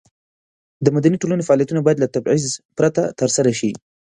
د 0.85 0.87
مدني 0.95 1.17
ټولنې 1.21 1.43
فعالیتونه 1.47 1.81
باید 1.85 2.01
له 2.01 2.07
تبعیض 2.15 2.43
پرته 2.77 3.01
ترسره 3.19 3.51
شي. 3.59 3.71